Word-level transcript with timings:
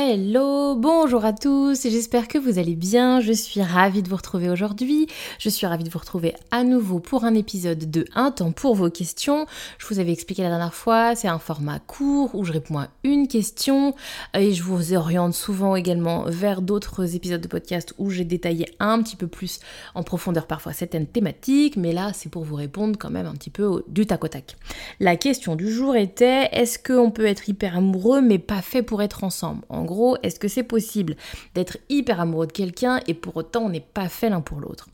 Hello, 0.00 0.76
bonjour 0.76 1.24
à 1.24 1.32
tous, 1.32 1.82
j'espère 1.82 2.28
que 2.28 2.38
vous 2.38 2.60
allez 2.60 2.76
bien, 2.76 3.20
je 3.20 3.32
suis 3.32 3.60
ravie 3.62 4.04
de 4.04 4.08
vous 4.08 4.14
retrouver 4.14 4.48
aujourd'hui, 4.48 5.08
je 5.40 5.48
suis 5.48 5.66
ravie 5.66 5.82
de 5.82 5.90
vous 5.90 5.98
retrouver 5.98 6.34
à 6.52 6.62
nouveau 6.62 7.00
pour 7.00 7.24
un 7.24 7.34
épisode 7.34 7.90
de 7.90 8.04
Un 8.14 8.30
temps 8.30 8.52
pour 8.52 8.76
vos 8.76 8.90
questions. 8.90 9.46
Je 9.76 9.88
vous 9.88 9.98
avais 9.98 10.12
expliqué 10.12 10.44
la 10.44 10.50
dernière 10.50 10.72
fois, 10.72 11.16
c'est 11.16 11.26
un 11.26 11.40
format 11.40 11.80
court 11.80 12.32
où 12.36 12.44
je 12.44 12.52
réponds 12.52 12.78
à 12.78 12.88
une 13.02 13.26
question 13.26 13.92
et 14.34 14.54
je 14.54 14.62
vous 14.62 14.94
oriente 14.94 15.34
souvent 15.34 15.74
également 15.74 16.26
vers 16.28 16.62
d'autres 16.62 17.16
épisodes 17.16 17.40
de 17.40 17.48
podcast 17.48 17.92
où 17.98 18.10
j'ai 18.10 18.24
détaillé 18.24 18.66
un 18.78 19.02
petit 19.02 19.16
peu 19.16 19.26
plus 19.26 19.58
en 19.96 20.04
profondeur 20.04 20.46
parfois 20.46 20.74
certaines 20.74 21.08
thématiques, 21.08 21.76
mais 21.76 21.92
là 21.92 22.12
c'est 22.14 22.30
pour 22.30 22.44
vous 22.44 22.54
répondre 22.54 22.96
quand 22.96 23.10
même 23.10 23.26
un 23.26 23.34
petit 23.34 23.50
peu 23.50 23.82
du 23.88 24.06
tac 24.06 24.22
au 24.22 24.28
tac. 24.28 24.56
La 25.00 25.16
question 25.16 25.56
du 25.56 25.68
jour 25.72 25.96
était 25.96 26.50
est-ce 26.52 26.78
qu'on 26.78 27.10
peut 27.10 27.26
être 27.26 27.48
hyper 27.48 27.76
amoureux 27.76 28.20
mais 28.20 28.38
pas 28.38 28.62
fait 28.62 28.84
pour 28.84 29.02
être 29.02 29.24
ensemble? 29.24 29.62
En 29.68 29.87
gros, 29.88 30.16
est-ce 30.22 30.38
que 30.38 30.48
c'est 30.48 30.62
possible 30.62 31.16
d'être 31.54 31.78
hyper 31.88 32.20
amoureux 32.20 32.46
de 32.46 32.52
quelqu'un 32.52 33.00
et 33.06 33.14
pour 33.14 33.36
autant 33.36 33.62
on 33.64 33.70
n'est 33.70 33.80
pas 33.80 34.08
fait 34.08 34.30
l'un 34.30 34.40
pour 34.40 34.60
l'autre? 34.60 34.88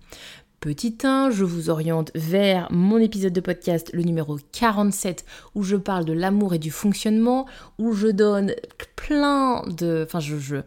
Petit 0.65 0.97
1, 1.05 1.29
je 1.29 1.45
vous 1.45 1.69
oriente 1.69 2.11
vers 2.15 2.73
mon 2.73 2.97
épisode 2.97 3.35
de 3.35 3.43
podcast, 3.43 3.91
le 3.93 4.01
numéro 4.01 4.39
47, 4.53 5.27
où 5.55 5.63
je 5.63 5.77
parle 5.77 6.07
de 6.07 6.15
l'amour 6.15 6.55
et 6.55 6.59
du 6.59 6.71
fonctionnement, 6.71 7.45
où 7.79 7.93
je 7.93 8.09
donne 8.09 8.55
plein 8.97 9.63
de... 9.67 10.07
Enfin, 10.07 10.21
je, 10.21 10.63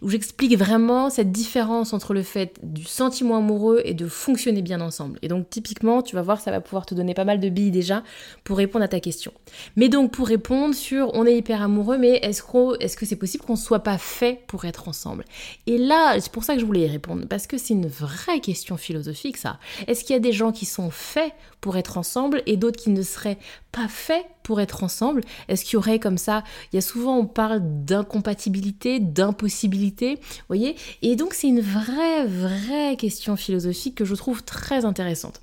où 0.00 0.08
j'explique 0.08 0.56
vraiment 0.56 1.10
cette 1.10 1.32
différence 1.32 1.92
entre 1.92 2.14
le 2.14 2.22
fait 2.22 2.54
du 2.62 2.84
sentiment 2.84 3.38
amoureux 3.38 3.82
et 3.84 3.94
de 3.94 4.06
fonctionner 4.06 4.62
bien 4.62 4.80
ensemble. 4.80 5.18
Et 5.22 5.28
donc, 5.28 5.50
typiquement, 5.50 6.02
tu 6.02 6.14
vas 6.14 6.22
voir, 6.22 6.40
ça 6.40 6.52
va 6.52 6.60
pouvoir 6.60 6.86
te 6.86 6.94
donner 6.94 7.12
pas 7.12 7.24
mal 7.24 7.40
de 7.40 7.48
billes 7.48 7.72
déjà 7.72 8.04
pour 8.44 8.58
répondre 8.58 8.84
à 8.84 8.88
ta 8.88 9.00
question. 9.00 9.32
Mais 9.74 9.88
donc, 9.88 10.12
pour 10.12 10.28
répondre 10.28 10.72
sur 10.72 11.12
on 11.14 11.26
est 11.26 11.36
hyper 11.36 11.62
amoureux, 11.62 11.98
mais 11.98 12.20
est-ce, 12.22 12.44
est-ce 12.78 12.96
que 12.96 13.06
c'est 13.06 13.16
possible 13.16 13.44
qu'on 13.44 13.56
soit 13.56 13.80
pas 13.80 13.98
fait 13.98 14.38
pour 14.46 14.66
être 14.66 14.86
ensemble? 14.86 15.24
Et 15.66 15.78
là, 15.78 16.20
c'est 16.20 16.30
pour 16.30 16.44
ça 16.44 16.54
que 16.54 16.60
je 16.60 16.64
voulais 16.64 16.82
y 16.82 16.88
répondre, 16.88 17.26
parce 17.28 17.48
que 17.48 17.58
c'est 17.58 17.74
une 17.74 17.88
vraie 17.88 18.38
question 18.38 18.76
philosophique 18.76 19.31
Est-ce 19.86 20.04
qu'il 20.04 20.14
y 20.14 20.16
a 20.16 20.20
des 20.20 20.32
gens 20.32 20.52
qui 20.52 20.66
sont 20.66 20.90
faits 20.90 21.32
pour 21.60 21.76
être 21.76 21.98
ensemble 21.98 22.42
et 22.46 22.56
d'autres 22.56 22.80
qui 22.80 22.90
ne 22.90 23.02
seraient 23.02 23.38
pas 23.70 23.88
faits 23.88 24.24
pour 24.42 24.60
être 24.60 24.84
ensemble? 24.84 25.22
Est-ce 25.48 25.64
qu'il 25.64 25.74
y 25.74 25.76
aurait 25.76 25.98
comme 25.98 26.18
ça 26.18 26.44
Il 26.72 26.76
y 26.76 26.78
a 26.78 26.82
souvent 26.82 27.16
on 27.18 27.26
parle 27.26 27.60
d'incompatibilité, 27.84 29.00
d'impossibilité, 29.00 30.18
voyez? 30.48 30.76
Et 31.02 31.16
donc 31.16 31.34
c'est 31.34 31.48
une 31.48 31.60
vraie 31.60 32.26
vraie 32.26 32.96
question 32.96 33.36
philosophique 33.36 33.94
que 33.94 34.04
je 34.04 34.14
trouve 34.14 34.42
très 34.42 34.84
intéressante. 34.84 35.40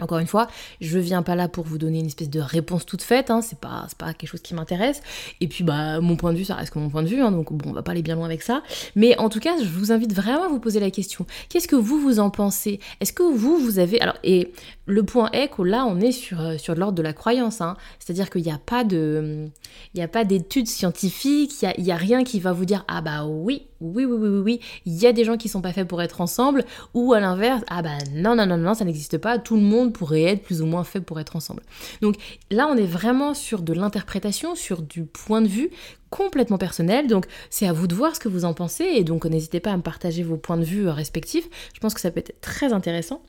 Encore 0.00 0.18
une 0.18 0.26
fois, 0.26 0.48
je 0.80 0.98
viens 0.98 1.22
pas 1.22 1.36
là 1.36 1.48
pour 1.48 1.64
vous 1.64 1.78
donner 1.78 2.00
une 2.00 2.06
espèce 2.06 2.28
de 2.28 2.40
réponse 2.40 2.84
toute 2.84 3.02
faite, 3.02 3.30
hein, 3.30 3.42
c'est 3.42 3.58
pas, 3.58 3.86
pas 3.96 4.12
quelque 4.12 4.28
chose 4.28 4.40
qui 4.40 4.54
m'intéresse. 4.54 5.00
Et 5.40 5.46
puis 5.46 5.62
bah 5.62 6.00
mon 6.00 6.16
point 6.16 6.32
de 6.32 6.38
vue, 6.38 6.44
ça 6.44 6.56
reste 6.56 6.72
que 6.72 6.80
mon 6.80 6.90
point 6.90 7.04
de 7.04 7.08
vue, 7.08 7.20
hein, 7.20 7.30
donc 7.30 7.52
bon, 7.52 7.70
on 7.70 7.72
va 7.72 7.82
pas 7.82 7.92
aller 7.92 8.02
bien 8.02 8.16
loin 8.16 8.24
avec 8.24 8.42
ça. 8.42 8.62
Mais 8.96 9.16
en 9.18 9.28
tout 9.28 9.38
cas, 9.38 9.52
je 9.58 9.68
vous 9.68 9.92
invite 9.92 10.12
vraiment 10.12 10.44
à 10.44 10.48
vous 10.48 10.58
poser 10.58 10.80
la 10.80 10.90
question. 10.90 11.26
Qu'est-ce 11.48 11.68
que 11.68 11.76
vous 11.76 12.00
vous 12.00 12.18
en 12.18 12.30
pensez? 12.30 12.80
Est-ce 13.00 13.12
que 13.12 13.22
vous 13.22 13.56
vous 13.56 13.78
avez 13.78 14.00
alors 14.00 14.16
et 14.24 14.52
le 14.86 15.02
point 15.02 15.30
est 15.32 15.48
que 15.48 15.62
là, 15.62 15.86
on 15.86 16.00
est 16.00 16.12
sur, 16.12 16.40
euh, 16.40 16.56
l'ordre 16.76 16.94
de 16.94 17.02
la 17.02 17.12
croyance, 17.12 17.60
hein. 17.60 17.76
c'est-à-dire 17.98 18.30
qu'il 18.30 18.42
n'y 18.42 18.50
a 18.50 18.58
pas 18.58 18.84
il 19.94 20.26
d'études 20.26 20.66
scientifiques, 20.66 21.62
il 21.62 21.84
n'y 21.84 21.90
a, 21.90 21.94
a 21.94 21.98
rien 21.98 22.24
qui 22.24 22.40
va 22.40 22.52
vous 22.52 22.64
dire 22.64 22.84
ah 22.88 23.00
bah 23.00 23.24
oui, 23.26 23.68
oui, 23.84 24.04
oui, 24.04 24.16
oui, 24.18 24.28
oui, 24.28 24.40
oui, 24.40 24.60
il 24.86 24.94
y 24.94 25.06
a 25.06 25.12
des 25.12 25.24
gens 25.24 25.36
qui 25.36 25.48
sont 25.48 25.60
pas 25.60 25.72
faits 25.72 25.86
pour 25.86 26.02
être 26.02 26.20
ensemble, 26.20 26.64
ou 26.94 27.12
à 27.12 27.20
l'inverse, 27.20 27.62
ah 27.68 27.82
bah 27.82 27.98
non, 28.12 28.34
non, 28.34 28.46
non, 28.46 28.56
non, 28.56 28.74
ça 28.74 28.84
n'existe 28.84 29.18
pas, 29.18 29.38
tout 29.38 29.56
le 29.56 29.62
monde 29.62 29.92
pourrait 29.92 30.22
être 30.22 30.42
plus 30.42 30.62
ou 30.62 30.66
moins 30.66 30.84
fait 30.84 31.00
pour 31.00 31.20
être 31.20 31.36
ensemble. 31.36 31.62
Donc 32.00 32.16
là, 32.50 32.66
on 32.68 32.76
est 32.76 32.86
vraiment 32.86 33.34
sur 33.34 33.62
de 33.62 33.72
l'interprétation, 33.72 34.54
sur 34.54 34.82
du 34.82 35.04
point 35.04 35.42
de 35.42 35.48
vue 35.48 35.70
complètement 36.10 36.58
personnel, 36.58 37.08
donc 37.08 37.26
c'est 37.50 37.66
à 37.66 37.72
vous 37.72 37.86
de 37.86 37.94
voir 37.94 38.14
ce 38.14 38.20
que 38.20 38.28
vous 38.28 38.44
en 38.44 38.54
pensez, 38.54 38.84
et 38.84 39.04
donc 39.04 39.24
n'hésitez 39.24 39.60
pas 39.60 39.72
à 39.72 39.76
me 39.76 39.82
partager 39.82 40.22
vos 40.22 40.36
points 40.36 40.56
de 40.56 40.64
vue 40.64 40.88
respectifs, 40.88 41.48
je 41.74 41.80
pense 41.80 41.92
que 41.92 42.00
ça 42.00 42.10
peut 42.10 42.20
être 42.20 42.40
très 42.40 42.72
intéressant. 42.72 43.22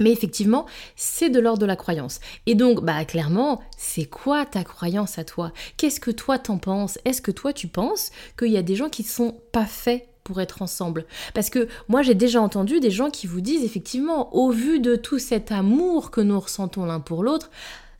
Mais 0.00 0.10
effectivement, 0.10 0.66
c'est 0.96 1.30
de 1.30 1.40
l'ordre 1.40 1.60
de 1.60 1.66
la 1.66 1.76
croyance. 1.76 2.20
Et 2.46 2.54
donc, 2.54 2.84
bah 2.84 3.04
clairement, 3.04 3.62
c'est 3.76 4.06
quoi 4.06 4.44
ta 4.44 4.64
croyance 4.64 5.18
à 5.18 5.24
toi? 5.24 5.52
Qu'est-ce 5.76 6.00
que 6.00 6.10
toi 6.10 6.38
t'en 6.38 6.58
penses? 6.58 6.98
Est-ce 7.04 7.22
que 7.22 7.30
toi 7.30 7.52
tu 7.52 7.68
penses 7.68 8.10
qu'il 8.38 8.50
y 8.50 8.56
a 8.56 8.62
des 8.62 8.76
gens 8.76 8.88
qui 8.88 9.02
ne 9.02 9.08
sont 9.08 9.36
pas 9.52 9.66
faits 9.66 10.08
pour 10.24 10.40
être 10.40 10.62
ensemble? 10.62 11.06
Parce 11.34 11.50
que 11.50 11.68
moi 11.88 12.02
j'ai 12.02 12.14
déjà 12.14 12.40
entendu 12.40 12.80
des 12.80 12.90
gens 12.90 13.10
qui 13.10 13.26
vous 13.26 13.40
disent 13.40 13.64
effectivement, 13.64 14.34
au 14.34 14.50
vu 14.50 14.80
de 14.80 14.96
tout 14.96 15.18
cet 15.18 15.52
amour 15.52 16.10
que 16.10 16.20
nous 16.20 16.40
ressentons 16.40 16.86
l'un 16.86 17.00
pour 17.00 17.22
l'autre, 17.22 17.50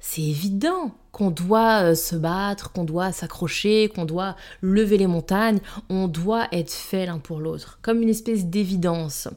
c'est 0.07 0.21
évident 0.21 0.93
qu'on 1.13 1.31
doit 1.31 1.83
euh, 1.83 1.95
se 1.95 2.15
battre, 2.15 2.73
qu'on 2.73 2.85
doit 2.85 3.11
s'accrocher, 3.11 3.89
qu'on 3.89 4.05
doit 4.05 4.37
lever 4.61 4.99
les 4.99 5.07
montagnes, 5.07 5.61
on 5.89 6.09
doit 6.09 6.47
être 6.53 6.71
fait 6.71 7.07
l'un 7.07 7.19
pour 7.19 7.41
l'autre, 7.41 7.79
comme 7.81 8.03
une 8.03 8.11
espèce 8.11 8.45
d'évidence. 8.45 9.29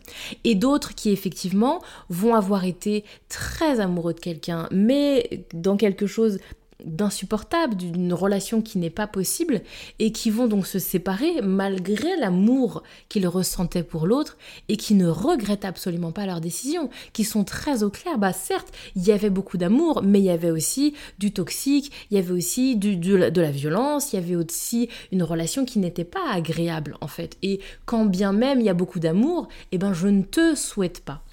Et 0.44 0.56
d'autres 0.56 0.94
qui 0.94 1.12
effectivement 1.12 1.82
vont 2.10 2.36
avoir 2.36 2.66
été 2.66 3.06
très 3.30 3.80
amoureux 3.80 4.14
de 4.14 4.20
quelqu'un, 4.20 4.68
mais 4.72 5.46
dans 5.54 5.78
quelque 5.78 6.06
chose 6.06 6.38
d'insupportable, 6.84 7.76
d'une 7.76 8.14
relation 8.14 8.62
qui 8.62 8.78
n'est 8.78 8.90
pas 8.90 9.08
possible, 9.08 9.62
et 10.00 10.12
qui 10.12 10.30
vont 10.30 10.48
donc 10.48 10.68
se 10.68 10.80
séparer 10.80 11.42
malgré 11.42 12.16
l'amour 12.18 12.84
qu'ils 13.10 13.28
ressentaient 13.28 13.84
pour 13.84 14.08
l'autre, 14.08 14.38
et 14.70 14.78
qui 14.78 14.94
ne 14.94 15.08
regrettent 15.08 15.66
absolument 15.66 16.12
pas 16.12 16.26
leur 16.26 16.42
décision, 16.42 16.90
qui 17.14 17.24
sont 17.24 17.44
très 17.44 17.84
au 17.84 17.90
clair. 17.90 18.18
Bah 18.18 18.34
certes, 18.34 18.74
il 18.96 19.06
y 19.06 19.12
avait 19.12 19.30
beaucoup 19.30 19.58
d'amour, 19.58 20.02
mais 20.04 20.20
il 20.20 20.26
y 20.26 20.30
avait 20.30 20.52
aussi 20.52 20.94
du 21.18 21.32
toxique, 21.32 21.92
il 22.12 22.16
y 22.16 22.20
avait 22.20 22.34
aussi 22.34 22.76
du, 22.76 22.96
de 22.98 23.42
la 23.42 23.52
violence, 23.52 24.14
il 24.14 24.18
y 24.18 24.20
avait 24.20 24.36
aussi 24.36 24.90
une 25.12 25.24
relation 25.24 25.66
qui 25.66 25.80
n'était 25.80 26.04
pas 26.04 26.32
agréable 26.32 26.96
en 27.02 27.08
fait. 27.08 27.38
Et 27.42 27.60
quand 27.86 28.06
bien 28.06 28.34
même 28.34 28.60
il 28.60 28.66
y 28.66 28.70
a 28.70 28.74
beaucoup 28.74 29.00
d'amour, 29.00 29.48
eh 29.72 29.78
ben 29.78 29.94
je 29.94 30.08
ne 30.08 30.24
te 30.24 30.56
souhaite 30.56 31.04
pas 31.04 31.24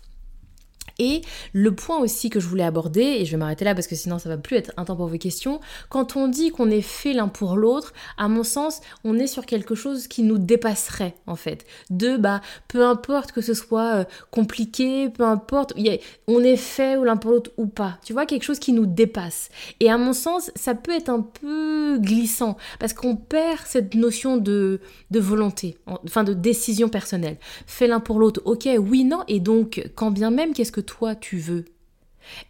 et 0.99 1.23
le 1.53 1.75
point 1.75 1.99
aussi 1.99 2.31
que 2.31 2.41
je 2.41 2.47
voulais 2.47 2.65
aborder, 2.65 3.03
et 3.03 3.25
je 3.25 3.31
vais 3.33 3.37
m'arrêter 3.37 3.65
là 3.65 3.75
parce 3.75 3.87
que 3.87 3.95
sinon 3.95 4.19
ça 4.19 4.29
va 4.29 4.37
plus 4.37 4.57
être 4.57 4.73
un 4.77 4.85
temps 4.85 4.97
pour 4.97 5.07
vos 5.07 5.19
questions, 5.19 5.61
quand 5.89 6.17
on 6.17 6.29
dit 6.29 6.51
qu'on 6.51 6.71
est 6.71 6.81
fait 6.81 7.13
l'un 7.13 7.29
pour 7.29 7.57
l'autre, 7.57 7.93
à 8.17 8.29
mon 8.29 8.45
sens, 8.45 8.81
on 9.05 9.19
est 9.19 9.27
sur 9.27 9.47
quelque 9.47 9.75
chose 9.75 10.07
qui 10.07 10.23
nous 10.23 10.39
dépasserait 10.39 11.15
en 11.27 11.37
fait. 11.37 11.65
De 11.91 12.17
bah 12.17 12.41
peu 12.69 12.85
importe 12.85 13.33
que 13.33 13.41
ce 13.41 13.55
soit 13.55 13.97
euh, 13.97 14.05
compliqué, 14.31 15.09
peu 15.11 15.25
importe, 15.25 15.75
on 16.27 16.43
est 16.43 16.57
fait 16.57 16.97
l'un 16.97 17.17
pour 17.17 17.31
l'autre 17.31 17.51
ou 17.57 17.67
pas. 17.67 17.99
Tu 18.05 18.13
vois, 18.13 18.27
quelque 18.27 18.43
chose 18.43 18.59
qui 18.59 18.73
nous 18.73 18.87
dépasse. 18.87 19.49
Et 19.81 19.91
à 19.91 19.99
mon 19.99 20.13
sens, 20.13 20.51
ça 20.55 20.75
peut 20.75 20.93
être 20.93 21.09
un 21.09 21.21
peu 21.21 21.99
glissant 21.99 22.57
parce 22.79 22.93
qu'on 22.93 23.17
perd 23.17 23.61
cette 23.67 23.95
notion 23.95 24.37
de, 24.37 24.81
de 25.11 25.21
volonté, 25.21 25.77
enfin 25.87 26.25
de 26.25 26.35
décision 26.35 26.89
personnelle. 26.89 27.39
Fait 27.67 27.87
l'un 27.87 28.01
pour 28.01 28.19
l'autre, 28.19 28.41
ok, 28.45 28.69
oui, 28.79 29.05
non, 29.05 29.23
et 29.29 29.41
donc 29.41 29.91
quand 29.95 30.11
bien 30.11 30.31
même, 30.31 30.53
qu'est-ce 30.53 30.73
que 30.73 30.81
toi 30.85 31.15
tu 31.15 31.39
veux. 31.39 31.65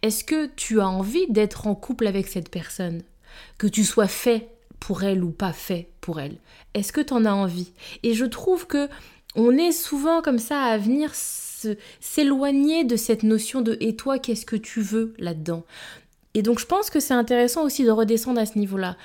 Est-ce 0.01 0.23
que 0.23 0.47
tu 0.55 0.79
as 0.79 0.87
envie 0.87 1.27
d'être 1.29 1.67
en 1.67 1.75
couple 1.75 2.07
avec 2.07 2.27
cette 2.27 2.49
personne? 2.49 3.01
Que 3.57 3.67
tu 3.67 3.83
sois 3.83 4.07
fait 4.07 4.49
pour 4.79 5.03
elle 5.03 5.23
ou 5.23 5.31
pas 5.31 5.53
fait 5.53 5.89
pour 6.01 6.19
elle? 6.19 6.37
Est-ce 6.73 6.93
que 6.93 7.01
tu 7.01 7.13
en 7.13 7.25
as 7.25 7.33
envie? 7.33 7.73
Et 8.03 8.13
je 8.13 8.25
trouve 8.25 8.67
que 8.67 8.87
on 9.35 9.51
est 9.51 9.73
souvent 9.73 10.21
comme 10.21 10.39
ça 10.39 10.61
à 10.61 10.77
venir 10.77 11.11
s'éloigner 11.99 12.83
de 12.83 12.95
cette 12.95 13.23
notion 13.23 13.61
de 13.61 13.77
et 13.81 13.95
toi 13.95 14.19
qu'est-ce 14.19 14.45
que 14.45 14.55
tu 14.55 14.81
veux? 14.81 15.13
là-dedans. 15.17 15.63
Et 16.35 16.41
donc 16.41 16.59
je 16.59 16.65
pense 16.65 16.89
que 16.89 16.99
c'est 16.99 17.13
intéressant 17.13 17.63
aussi 17.63 17.85
de 17.85 17.91
redescendre 17.91 18.39
à 18.41 18.45
ce 18.45 18.59
niveau-là. 18.59 18.97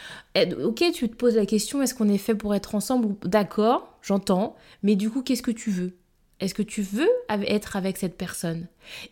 Ok, 0.64 0.82
tu 0.92 1.08
te 1.08 1.14
poses 1.14 1.36
la 1.36 1.46
question, 1.46 1.80
est-ce 1.80 1.94
qu'on 1.94 2.08
est 2.08 2.18
fait 2.18 2.34
pour 2.34 2.54
être 2.54 2.74
ensemble 2.74 3.14
D'accord, 3.24 3.96
j'entends, 4.02 4.56
mais 4.82 4.96
du 4.96 5.10
coup, 5.10 5.22
qu'est-ce 5.22 5.42
que 5.42 5.52
tu 5.52 5.70
veux? 5.70 5.92
Est-ce 6.40 6.54
que 6.54 6.62
tu 6.62 6.82
veux 6.82 7.08
être 7.28 7.76
avec 7.76 7.96
cette 7.96 8.16
personne? 8.16 8.66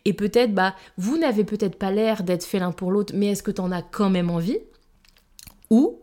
Et 0.05 0.13
peut-être, 0.13 0.53
bah, 0.53 0.75
vous 0.97 1.17
n'avez 1.17 1.43
peut-être 1.43 1.77
pas 1.77 1.91
l'air 1.91 2.23
d'être 2.23 2.43
fait 2.43 2.59
l'un 2.59 2.71
pour 2.71 2.91
l'autre, 2.91 3.13
mais 3.15 3.27
est-ce 3.27 3.43
que 3.43 3.51
tu 3.51 3.61
en 3.61 3.71
as 3.71 3.81
quand 3.81 4.09
même 4.09 4.29
envie? 4.29 4.59
Ou 5.69 5.99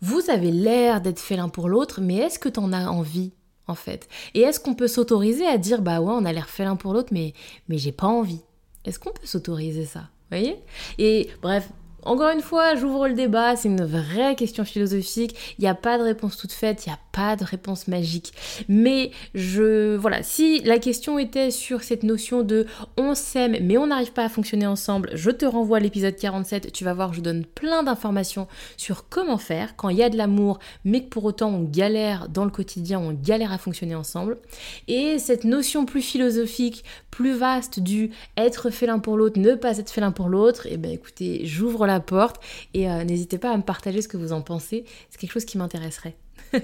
vous 0.00 0.30
avez 0.30 0.50
l'air 0.50 1.00
d'être 1.00 1.18
fait 1.18 1.36
l'un 1.36 1.48
pour 1.48 1.68
l'autre, 1.68 2.00
mais 2.00 2.16
est-ce 2.16 2.38
que 2.38 2.48
tu 2.48 2.60
en 2.60 2.72
as 2.72 2.88
envie 2.88 3.32
en 3.66 3.74
fait? 3.74 4.08
Et 4.34 4.40
est-ce 4.40 4.60
qu'on 4.60 4.74
peut 4.74 4.88
s'autoriser 4.88 5.46
à 5.46 5.58
dire 5.58 5.82
bah 5.82 6.00
ouais, 6.00 6.12
on 6.14 6.24
a 6.24 6.32
l'air 6.32 6.48
fait 6.48 6.64
l'un 6.64 6.76
pour 6.76 6.92
l'autre, 6.92 7.12
mais, 7.12 7.32
mais 7.68 7.78
j'ai 7.78 7.92
pas 7.92 8.06
envie? 8.06 8.42
Est-ce 8.84 8.98
qu'on 8.98 9.10
peut 9.10 9.26
s'autoriser 9.26 9.84
ça? 9.84 10.00
Vous 10.00 10.38
voyez? 10.38 10.56
Et 10.98 11.28
bref, 11.42 11.70
encore 12.08 12.30
une 12.30 12.40
fois, 12.40 12.74
j'ouvre 12.74 13.06
le 13.06 13.14
débat, 13.14 13.54
c'est 13.54 13.68
une 13.68 13.84
vraie 13.84 14.34
question 14.34 14.64
philosophique, 14.64 15.36
il 15.58 15.62
n'y 15.62 15.68
a 15.68 15.74
pas 15.74 15.98
de 15.98 16.02
réponse 16.02 16.38
toute 16.38 16.52
faite, 16.52 16.86
il 16.86 16.88
n'y 16.88 16.94
a 16.94 16.98
pas 17.12 17.36
de 17.36 17.44
réponse 17.44 17.86
magique. 17.86 18.32
Mais 18.66 19.10
je 19.34 19.94
voilà, 19.96 20.22
si 20.22 20.60
la 20.60 20.78
question 20.78 21.18
était 21.18 21.50
sur 21.50 21.82
cette 21.82 22.04
notion 22.04 22.42
de 22.42 22.66
on 22.96 23.14
s'aime 23.14 23.56
mais 23.60 23.76
on 23.76 23.88
n'arrive 23.88 24.12
pas 24.12 24.24
à 24.24 24.28
fonctionner 24.30 24.66
ensemble, 24.66 25.10
je 25.12 25.30
te 25.30 25.44
renvoie 25.44 25.76
à 25.76 25.80
l'épisode 25.80 26.16
47, 26.16 26.72
tu 26.72 26.84
vas 26.84 26.94
voir, 26.94 27.12
je 27.12 27.20
donne 27.20 27.44
plein 27.44 27.82
d'informations 27.82 28.48
sur 28.78 29.08
comment 29.10 29.38
faire 29.38 29.76
quand 29.76 29.90
il 29.90 29.98
y 29.98 30.02
a 30.02 30.08
de 30.08 30.16
l'amour 30.16 30.58
mais 30.84 31.02
que 31.02 31.08
pour 31.08 31.24
autant 31.24 31.50
on 31.50 31.62
galère 31.62 32.28
dans 32.30 32.46
le 32.46 32.50
quotidien, 32.50 32.98
on 32.98 33.12
galère 33.12 33.52
à 33.52 33.58
fonctionner 33.58 33.94
ensemble. 33.94 34.38
Et 34.86 35.18
cette 35.18 35.44
notion 35.44 35.84
plus 35.84 36.02
philosophique, 36.02 36.84
plus 37.10 37.34
vaste 37.34 37.80
du 37.80 38.10
être 38.36 38.70
fait 38.70 38.86
l'un 38.86 38.98
pour 38.98 39.16
l'autre, 39.16 39.38
ne 39.38 39.54
pas 39.54 39.76
être 39.78 39.90
fait 39.90 40.00
l'un 40.00 40.12
pour 40.12 40.28
l'autre, 40.28 40.66
et 40.66 40.74
eh 40.74 40.76
ben 40.76 40.90
écoutez, 40.90 41.44
j'ouvre 41.44 41.86
la 41.86 41.97
porte 42.00 42.40
et 42.74 42.90
euh, 42.90 43.04
n'hésitez 43.04 43.38
pas 43.38 43.52
à 43.52 43.56
me 43.56 43.62
partager 43.62 44.02
ce 44.02 44.08
que 44.08 44.16
vous 44.16 44.32
en 44.32 44.42
pensez, 44.42 44.84
c'est 45.10 45.20
quelque 45.20 45.32
chose 45.32 45.44
qui 45.44 45.58
m'intéresserait. 45.58 46.16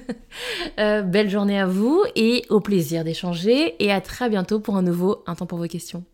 Euh, 0.80 1.02
belle 1.02 1.30
journée 1.30 1.60
à 1.60 1.66
vous 1.66 2.04
et 2.16 2.44
au 2.48 2.60
plaisir 2.60 3.04
d'échanger 3.04 3.76
et 3.84 3.92
à 3.92 4.00
très 4.00 4.28
bientôt 4.28 4.58
pour 4.58 4.76
un 4.76 4.82
nouveau 4.82 5.22
Un 5.26 5.36
temps 5.36 5.46
pour 5.46 5.58
vos 5.58 5.68
questions. 5.68 6.04